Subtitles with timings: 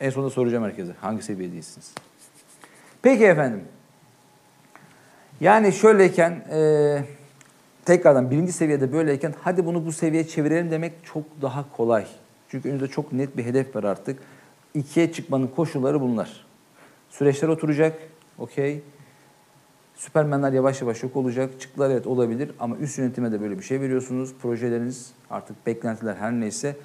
[0.00, 1.94] En sonunda soracağım herkese hangi seviyedeysiniz.
[3.02, 3.64] Peki efendim.
[5.40, 7.04] Yani şöyleyken e,
[7.84, 12.06] tekrardan birinci seviyede böyleyken hadi bunu bu seviyeye çevirelim demek çok daha kolay.
[12.48, 14.18] Çünkü önünüzde çok net bir hedef var artık.
[14.74, 16.46] İkiye çıkmanın koşulları bunlar.
[17.10, 17.98] Süreçler oturacak,
[18.38, 18.82] okey.
[19.94, 21.60] Süpermenler yavaş yavaş yok olacak.
[21.60, 24.34] Çıktılar evet olabilir ama üst yönetime de böyle bir şey veriyorsunuz.
[24.42, 26.76] Projeleriniz artık beklentiler her neyse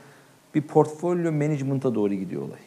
[0.56, 2.60] bir portfolyo management'a doğru gidiyor olay.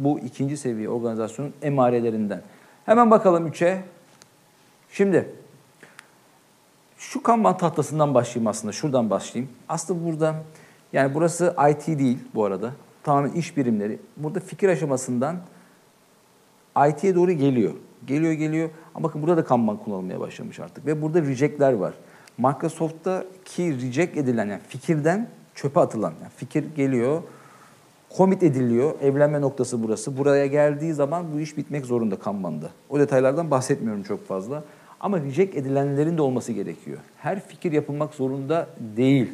[0.00, 2.42] Bu ikinci seviye organizasyonun emarelerinden.
[2.86, 3.82] Hemen bakalım 3'e.
[4.92, 5.28] Şimdi
[6.98, 8.72] şu kanban tahtasından başlayayım aslında.
[8.72, 9.52] Şuradan başlayayım.
[9.68, 10.34] Aslında burada
[10.92, 12.72] yani burası IT değil bu arada.
[13.02, 13.98] Tamamen iş birimleri.
[14.16, 15.36] Burada fikir aşamasından
[16.88, 17.72] IT'ye doğru geliyor.
[18.06, 18.70] Geliyor geliyor.
[18.94, 20.86] Ama bakın burada da Kanban kullanılmaya başlamış artık.
[20.86, 21.94] Ve burada reject'ler var.
[22.38, 27.22] Microsoft'taki reject edilen yani fikirden çöpe atılan yani fikir geliyor,
[28.16, 28.94] commit ediliyor.
[29.02, 30.18] Evlenme noktası burası.
[30.18, 32.70] Buraya geldiği zaman bu iş bitmek zorunda Kanban'da.
[32.88, 34.64] O detaylardan bahsetmiyorum çok fazla.
[35.00, 36.98] Ama reject edilenlerin de olması gerekiyor.
[37.16, 39.30] Her fikir yapılmak zorunda değil.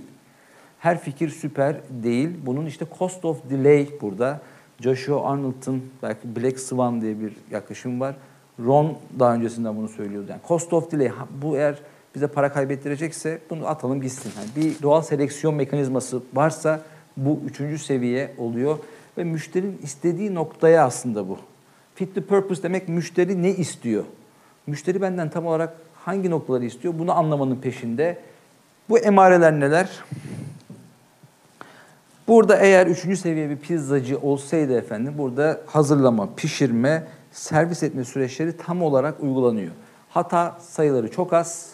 [0.78, 2.30] Her fikir süper değil.
[2.46, 4.40] Bunun işte cost of delay burada.
[4.80, 8.16] Joshua Arnold'ın belki Black Swan diye bir yaklaşım var.
[8.64, 10.26] Ron daha öncesinden bunu söylüyordu.
[10.30, 11.10] Yani cost of delay
[11.42, 11.78] bu eğer
[12.14, 14.32] bize para kaybettirecekse bunu atalım gitsin.
[14.38, 16.80] Yani bir doğal seleksiyon mekanizması varsa
[17.16, 18.78] bu üçüncü seviye oluyor
[19.18, 21.38] ve müşterinin istediği noktaya aslında bu.
[21.94, 24.04] Fit the purpose demek müşteri ne istiyor?
[24.66, 26.94] Müşteri benden tam olarak hangi noktaları istiyor?
[26.98, 28.18] Bunu anlamanın peşinde.
[28.88, 30.04] Bu emareler neler?
[32.28, 38.82] Burada eğer üçüncü seviye bir pizzacı olsaydı efendim burada hazırlama, pişirme, servis etme süreçleri tam
[38.82, 39.72] olarak uygulanıyor.
[40.08, 41.72] Hata sayıları çok az,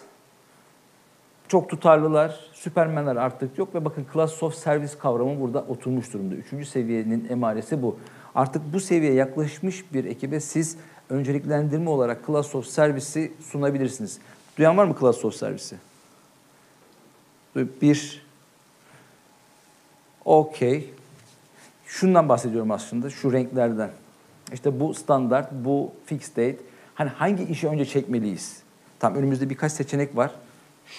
[1.53, 6.34] çok tutarlılar, süpermenler artık yok ve bakın class of service kavramı burada oturmuş durumda.
[6.34, 7.98] Üçüncü seviyenin emaresi bu.
[8.34, 10.77] Artık bu seviyeye yaklaşmış bir ekibe siz
[11.11, 14.19] önceliklendirme olarak class of service'i sunabilirsiniz.
[14.58, 15.79] Duyan var mı class of service'i?
[17.83, 18.27] Bir,
[20.24, 20.91] okey.
[21.86, 23.91] Şundan bahsediyorum aslında, şu renklerden.
[24.52, 26.57] İşte bu standart, bu fixed date.
[26.95, 28.62] Hani hangi işi önce çekmeliyiz?
[28.98, 30.30] Tam önümüzde birkaç seçenek var.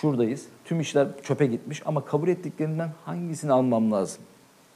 [0.02, 0.46] Şuradayız.
[0.66, 4.22] Tüm işler çöpe gitmiş ama kabul ettiklerinden hangisini almam lazım?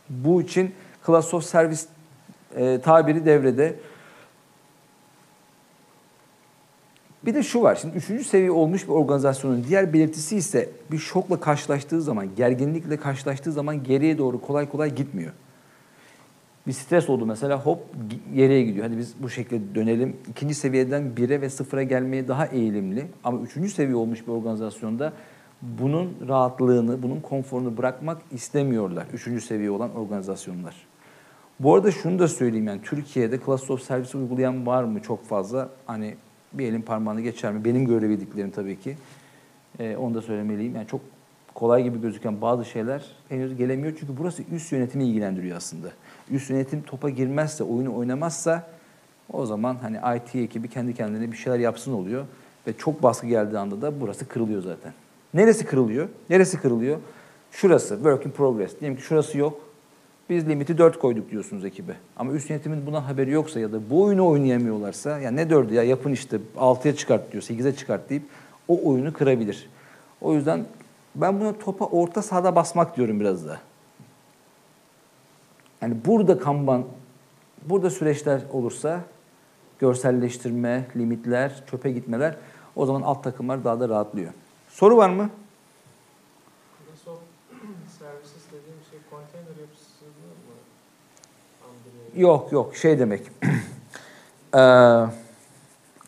[0.09, 0.71] Bu için
[1.05, 1.81] class of service
[2.55, 3.75] e, tabiri devrede.
[7.25, 7.75] Bir de şu var.
[7.75, 13.51] Şimdi üçüncü seviye olmuş bir organizasyonun diğer belirtisi ise bir şokla karşılaştığı zaman, gerginlikle karşılaştığı
[13.51, 15.31] zaman geriye doğru kolay kolay gitmiyor.
[16.67, 17.79] Bir stres oldu mesela hop
[18.35, 18.85] geriye gidiyor.
[18.85, 20.15] Hadi biz bu şekilde dönelim.
[20.29, 23.05] İkinci seviyeden bire ve sıfıra gelmeye daha eğilimli.
[23.23, 25.13] Ama üçüncü seviye olmuş bir organizasyonda
[25.61, 29.07] bunun rahatlığını, bunun konforunu bırakmak istemiyorlar.
[29.13, 30.75] Üçüncü seviye olan organizasyonlar.
[31.59, 35.69] Bu arada şunu da söyleyeyim yani Türkiye'de Class of Service uygulayan var mı çok fazla?
[35.85, 36.15] Hani
[36.53, 37.65] bir elin parmağını geçer mi?
[37.65, 38.97] Benim görebildiklerim tabii ki.
[39.79, 40.75] Ee, onu da söylemeliyim.
[40.75, 41.01] Yani çok
[41.53, 43.97] kolay gibi gözüken bazı şeyler henüz gelemiyor.
[43.99, 45.87] Çünkü burası üst yönetimi ilgilendiriyor aslında.
[46.31, 48.67] Üst yönetim topa girmezse, oyunu oynamazsa
[49.33, 52.25] o zaman hani IT ekibi kendi kendine bir şeyler yapsın oluyor.
[52.67, 54.93] Ve çok baskı geldiği anda da burası kırılıyor zaten.
[55.33, 56.07] Neresi kırılıyor?
[56.29, 56.97] Neresi kırılıyor?
[57.51, 58.79] Şurası, work in progress.
[58.79, 59.61] Diyelim ki şurası yok.
[60.29, 61.93] Biz limiti 4 koyduk diyorsunuz ekibe.
[62.17, 65.83] Ama üst yönetimin buna haberi yoksa ya da bu oyunu oynayamıyorlarsa ya ne 4'ü ya
[65.83, 68.23] yapın işte 6'ya çıkart diyor, 8'e çıkart deyip
[68.67, 69.69] o oyunu kırabilir.
[70.21, 70.65] O yüzden
[71.15, 73.59] ben buna topa orta sahada basmak diyorum biraz da.
[75.81, 76.85] Yani burada kanban,
[77.65, 79.01] burada süreçler olursa
[79.79, 82.35] görselleştirme, limitler, çöpe gitmeler
[82.75, 84.31] o zaman alt takımlar daha da rahatlıyor.
[84.69, 85.29] Soru var mı?
[87.99, 88.99] Services dediğim şey?
[92.21, 93.31] Yok yok şey demek.
[94.53, 94.59] Ee,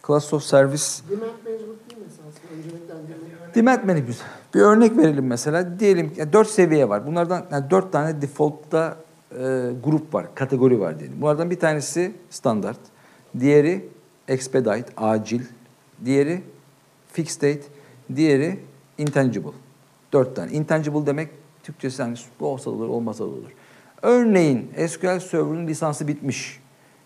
[0.08, 3.56] class of service Demand management değil mi esasında?
[3.56, 4.18] Demand management.
[4.54, 5.80] Bir örnek verelim mesela.
[5.80, 7.08] Diyelim ki 4 seviye var.
[7.08, 8.98] Bunlardan yani 4 tane default'ta
[9.32, 11.22] e, grup var, kategori var diyelim.
[11.22, 12.80] Bunlardan bir tanesi standart,
[13.40, 13.90] diğeri
[14.28, 15.42] expedite, acil,
[16.06, 16.42] diğeri
[17.12, 17.68] fixed date,
[18.16, 18.60] diğeri
[18.98, 19.52] intangible.
[20.14, 20.52] Dört tane.
[20.52, 21.30] Intangible demek
[21.64, 23.52] Türkçesi hani olsa da olur, olmasa da olur.
[24.02, 26.60] Örneğin SQL Server'ın lisansı bitmiş.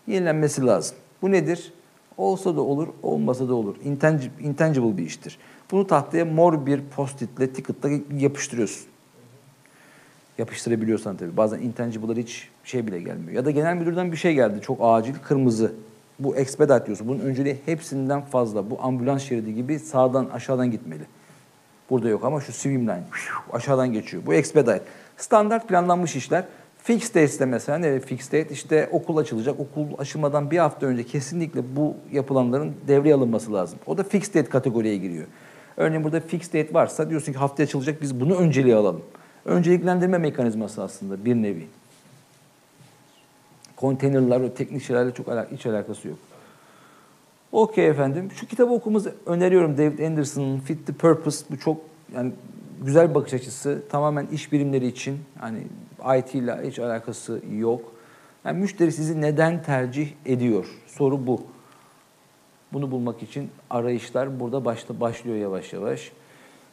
[0.07, 0.97] Yenilenmesi lazım.
[1.21, 1.73] Bu nedir?
[2.17, 3.75] Olsa da olur, olmasa da olur.
[3.83, 5.37] Intangible, intangible bir iştir.
[5.71, 8.92] Bunu tahtaya mor bir post-itle, ticket'la yapıştırıyorsun.
[10.37, 11.37] Yapıştırabiliyorsan tabii.
[11.37, 13.31] Bazen intangible'lar hiç şey bile gelmiyor.
[13.31, 14.61] Ya da genel müdürden bir şey geldi.
[14.61, 15.71] Çok acil, kırmızı.
[16.19, 17.07] Bu expedite diyorsun.
[17.07, 18.69] Bunun önceliği hepsinden fazla.
[18.69, 21.03] Bu ambulans şeridi gibi sağdan aşağıdan gitmeli.
[21.89, 23.03] Burada yok ama şu swimline
[23.53, 24.23] aşağıdan geçiyor.
[24.25, 24.81] Bu expedite.
[25.17, 26.45] Standart planlanmış işler.
[26.83, 28.53] Fixed date'de mesela ne fixed date?
[28.53, 29.59] İşte okul açılacak.
[29.59, 33.79] Okul açılmadan bir hafta önce kesinlikle bu yapılanların devreye alınması lazım.
[33.85, 35.27] O da fixed date kategoriye giriyor.
[35.77, 39.01] Örneğin burada fixed date varsa diyorsun ki haftaya açılacak biz bunu önceliğe alalım.
[39.45, 41.67] Önceliklendirme mekanizması aslında bir nevi.
[43.75, 46.17] Konteynerler, o teknik şeylerle çok ala- hiç alakası yok.
[47.51, 48.31] Okey efendim.
[48.35, 49.77] Şu kitabı okumanızı öneriyorum.
[49.77, 51.45] David Anderson'ın Fit the Purpose.
[51.51, 51.77] Bu çok
[52.15, 52.31] yani
[52.81, 53.83] güzel bir bakış açısı.
[53.89, 55.19] Tamamen iş bilimleri için.
[55.39, 55.59] Hani
[56.19, 57.93] IT ile hiç alakası yok.
[58.45, 60.65] Yani müşteri sizi neden tercih ediyor?
[60.87, 61.41] Soru bu.
[62.73, 66.11] Bunu bulmak için arayışlar burada başta başlıyor yavaş yavaş.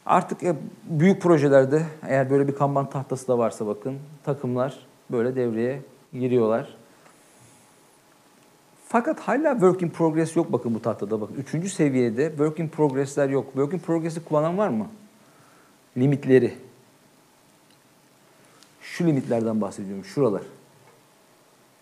[0.05, 4.79] Artık e, büyük projelerde eğer böyle bir kanban tahtası da varsa bakın takımlar
[5.11, 5.81] böyle devreye
[6.13, 6.75] giriyorlar.
[8.87, 11.35] Fakat hala work in progress yok bakın bu tahtada bakın.
[11.35, 13.45] Üçüncü seviyede work in progress'ler yok.
[13.45, 14.87] Work in progress'i kullanan var mı?
[15.97, 16.53] Limitleri.
[18.81, 20.05] Şu limitlerden bahsediyorum.
[20.05, 20.41] Şuralar.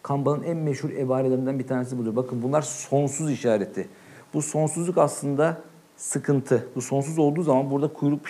[0.04, 2.16] Kanban'ın en meşhur ebarelerinden bir tanesi budur.
[2.16, 3.88] Bakın bunlar sonsuz işareti.
[4.34, 5.62] Bu sonsuzluk aslında
[6.00, 6.68] sıkıntı.
[6.76, 8.22] Bu sonsuz olduğu zaman burada kuyruk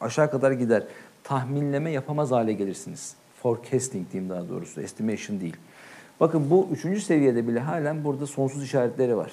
[0.00, 0.82] aşağı kadar gider.
[1.24, 3.14] Tahminleme yapamaz hale gelirsiniz.
[3.42, 4.80] Forecasting diyeyim daha doğrusu.
[4.80, 5.56] Estimation değil.
[6.20, 9.32] Bakın bu üçüncü seviyede bile halen burada sonsuz işaretleri var.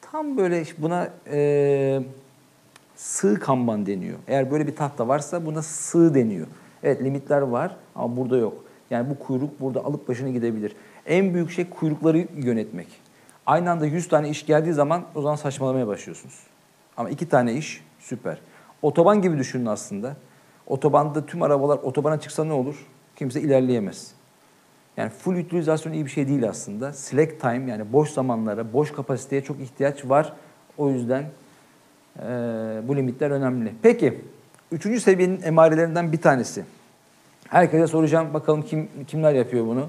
[0.00, 2.02] Tam böyle buna e,
[2.96, 4.18] sığ kanban deniyor.
[4.28, 6.46] Eğer böyle bir tahta varsa buna sığ deniyor.
[6.82, 8.64] Evet limitler var ama burada yok.
[8.90, 10.76] Yani bu kuyruk burada alıp başını gidebilir.
[11.06, 13.01] En büyük şey kuyrukları yönetmek.
[13.46, 16.40] Aynı anda 100 tane iş geldiği zaman o zaman saçmalamaya başlıyorsunuz.
[16.96, 18.38] Ama iki tane iş süper.
[18.82, 20.16] Otoban gibi düşünün aslında.
[20.66, 22.86] Otobanda tüm arabalar otobana çıksa ne olur?
[23.16, 24.12] Kimse ilerleyemez.
[24.96, 26.92] Yani full utilizasyon iyi bir şey değil aslında.
[26.92, 30.32] Slack time yani boş zamanlara, boş kapasiteye çok ihtiyaç var.
[30.78, 31.24] O yüzden
[32.18, 32.22] e,
[32.88, 33.72] bu limitler önemli.
[33.82, 34.20] Peki,
[34.72, 36.64] üçüncü seviyenin emarelerinden bir tanesi.
[37.48, 39.88] Herkese soracağım bakalım kim kimler yapıyor bunu.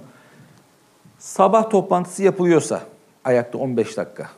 [1.20, 2.82] Sabah toplantısı yapılıyorsa
[3.24, 4.30] ayakta 15 dakika.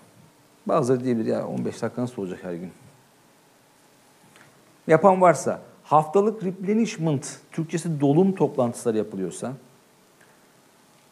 [0.66, 2.72] Bazıları diyebilir ya 15 dakika nasıl olacak her gün?
[4.88, 9.54] Yapan varsa haftalık replenishment, Türkçesi dolum toplantıları yapılıyorsa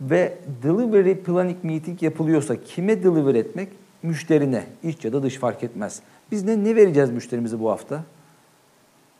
[0.01, 3.69] ve delivery planning meeting yapılıyorsa kime deliver etmek?
[4.03, 6.01] Müşterine, iç ya da dış fark etmez.
[6.31, 8.03] Biz ne, ne vereceğiz müşterimize bu hafta?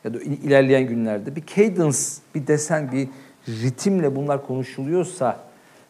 [0.04, 1.98] Ya da ilerleyen günlerde bir cadence,
[2.34, 3.08] bir desen, bir
[3.48, 5.40] ritimle bunlar konuşuluyorsa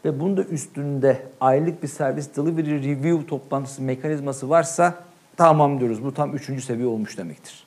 [0.04, 5.04] ve bunun da üstünde aylık bir servis delivery review toplantısı mekanizması varsa
[5.36, 6.04] tamam diyoruz.
[6.04, 7.66] Bu tam üçüncü seviye olmuş demektir.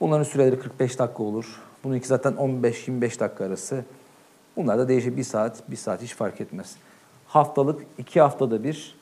[0.00, 1.60] Bunların süreleri 45 dakika olur.
[1.84, 3.84] Bununki zaten 15-25 dakika arası.
[4.56, 5.16] Bunlar da değişir.
[5.16, 6.76] Bir saat, bir saat hiç fark etmez.
[7.26, 8.98] Haftalık, iki haftada bir,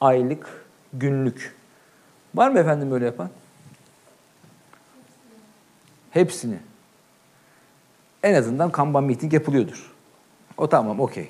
[0.00, 1.56] aylık, günlük.
[2.34, 3.30] Var mı efendim böyle yapan?
[6.10, 6.58] Hepsini.
[8.22, 9.92] En azından Kanban meeting yapılıyordur.
[10.60, 11.28] O tamam, okey.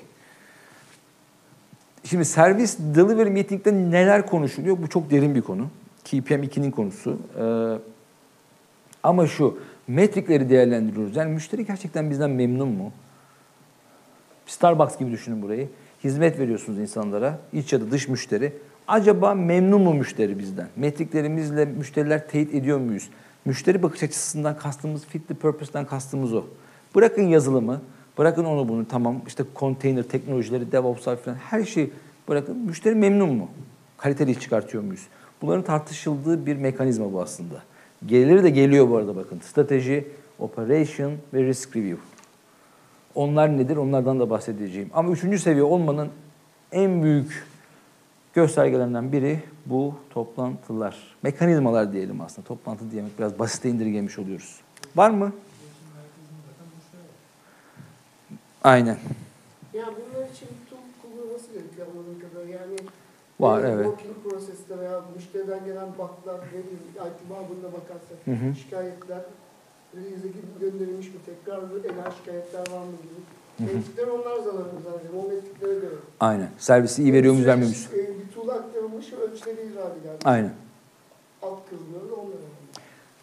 [2.03, 4.77] Şimdi servis delivery meeting'de neler konuşuluyor?
[4.81, 5.67] Bu çok derin bir konu.
[6.03, 7.19] KPM 2'nin konusu.
[7.39, 7.77] Ee,
[9.03, 11.15] ama şu, metrikleri değerlendiriyoruz.
[11.15, 12.91] Yani müşteri gerçekten bizden memnun mu?
[14.45, 15.69] Starbucks gibi düşünün burayı.
[16.03, 18.53] Hizmet veriyorsunuz insanlara, iç ya da dış müşteri.
[18.87, 20.67] Acaba memnun mu müşteri bizden?
[20.75, 23.09] Metriklerimizle müşteriler teyit ediyor muyuz?
[23.45, 26.43] Müşteri bakış açısından kastımız, fit the purpose'dan kastımız o.
[26.95, 27.81] Bırakın yazılımı,
[28.17, 31.91] bırakın onu bunu tamam işte konteyner teknolojileri, DevOps'lar falan her şeyi
[32.29, 32.57] bırakın.
[32.57, 33.49] Müşteri memnun mu?
[33.97, 35.07] Kaliteli çıkartıyor muyuz?
[35.41, 37.63] Bunların tartışıldığı bir mekanizma bu aslında.
[38.05, 39.39] Geliri de geliyor bu arada bakın.
[39.39, 40.07] Strateji,
[40.39, 42.01] operation ve risk review.
[43.15, 43.77] Onlar nedir?
[43.77, 44.89] Onlardan da bahsedeceğim.
[44.93, 46.09] Ama üçüncü seviye olmanın
[46.71, 47.45] en büyük
[48.33, 50.97] göstergelerinden biri bu toplantılar.
[51.23, 52.47] Mekanizmalar diyelim aslında.
[52.47, 54.59] Toplantı diyemek biraz basite indirgemiş oluyoruz.
[54.95, 55.31] Var mı?
[58.63, 58.97] Aynen.
[59.73, 62.59] Ya bunlar için tool kullanılması gerekiyor anladığım kadarıyla.
[62.59, 62.75] Yani
[63.39, 63.85] Var, evet.
[63.85, 68.55] Working process'te veya müşteriden gelen bug'lar, ne bileyim, IT bağımında bakarsak, Hı hı.
[68.55, 69.21] şikayetler,
[69.95, 73.19] release'e gibi gönderilmiş mi, tekrar eden şikayetler var mı gibi.
[73.59, 75.19] Metrikler onlar zararlı zannediyorum.
[75.25, 75.95] O metriklere göre.
[76.19, 76.49] Aynen.
[76.57, 77.89] Servisi iyi veriyor muyuz, vermiyor muyuz?
[77.93, 80.17] E, Bir tool'a aktarılmış ölçüleri irade geldi.
[80.25, 80.51] Aynen.
[81.41, 82.47] Alt kısımları da onlara.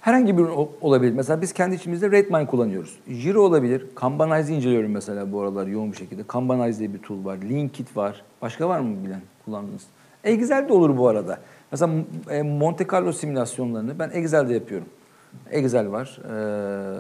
[0.00, 0.42] Herhangi bir
[0.80, 1.12] olabilir.
[1.12, 2.98] Mesela biz kendi içimizde Redmine kullanıyoruz.
[3.08, 3.86] Jira olabilir.
[3.94, 6.22] Kanbanize inceliyorum mesela bu aralar yoğun bir şekilde.
[6.26, 7.36] Kanbanize diye bir tool var.
[7.36, 8.22] Linkit var.
[8.42, 9.82] Başka var mı bilen kullandığınız?
[10.24, 11.38] Excel de olur bu arada.
[11.70, 11.92] Mesela
[12.30, 14.86] e, Monte Carlo simülasyonlarını ben Excel'de yapıyorum.
[15.50, 16.18] Excel var.
[16.24, 16.98] Ee,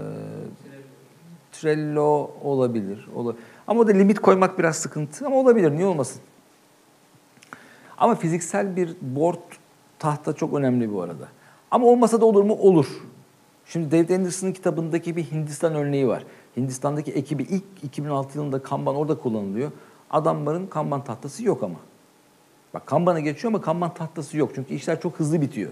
[1.52, 3.08] Trello olabilir.
[3.14, 3.34] Ola-
[3.66, 5.70] Ama o da limit koymak biraz sıkıntı ama olabilir.
[5.72, 6.20] Niye olmasın?
[7.98, 9.38] Ama fiziksel bir board
[9.98, 11.28] tahta çok önemli bu arada.
[11.70, 12.54] Ama olmasa da olur mu?
[12.54, 12.86] Olur.
[13.66, 16.24] Şimdi David Anderson'ın kitabındaki bir Hindistan örneği var.
[16.56, 19.70] Hindistan'daki ekibi ilk 2006 yılında Kanban orada kullanılıyor.
[20.10, 21.76] Adamların Kanban tahtası yok ama.
[22.74, 24.50] Bak Kanban'a geçiyor ama Kanban tahtası yok.
[24.54, 25.70] Çünkü işler çok hızlı bitiyor.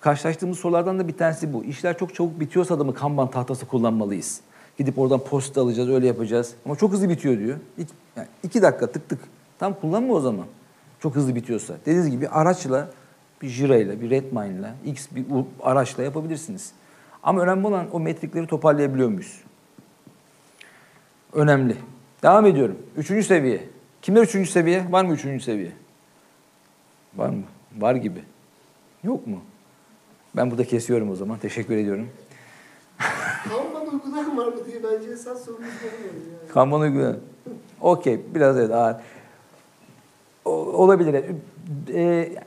[0.00, 1.64] Karşılaştığımız sorulardan da bir tanesi bu.
[1.64, 4.40] İşler çok çabuk bitiyorsa da Kanban tahtası kullanmalıyız?
[4.78, 6.54] Gidip oradan post alacağız, öyle yapacağız.
[6.64, 7.58] Ama çok hızlı bitiyor diyor.
[7.78, 9.20] İki, yani iki dakika tık tık.
[9.58, 10.46] Tam kullanma o zaman.
[11.00, 11.74] Çok hızlı bitiyorsa.
[11.86, 12.88] Dediğiniz gibi araçla,
[13.42, 15.24] bir Jira ile, bir Redmine'la, X bir
[15.62, 16.72] araçla yapabilirsiniz.
[17.22, 19.40] Ama önemli olan o metrikleri toparlayabiliyor muyuz?
[21.32, 21.76] Önemli.
[22.22, 22.78] Devam ediyorum.
[22.96, 23.68] Üçüncü seviye.
[24.02, 24.92] Kimler üçüncü seviye?
[24.92, 25.72] Var mı üçüncü seviye?
[27.16, 27.42] Var mı?
[27.78, 28.24] Var gibi.
[29.04, 29.40] Yok mu?
[30.36, 31.38] Ben burada kesiyorum o zaman.
[31.38, 32.08] Teşekkür ediyorum.
[33.48, 36.52] Kanban uygular var mı diye bence esas sorumuz yani.
[36.54, 37.16] Kanban uygulayan.
[37.80, 38.20] Okey.
[38.34, 38.96] Biraz evet ağır.
[40.44, 41.24] O- olabilir.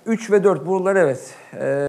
[0.06, 1.34] 3 ve 4 buralar evet.
[1.54, 1.88] Ee,